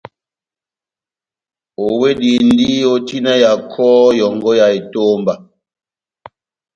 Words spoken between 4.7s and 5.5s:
etomba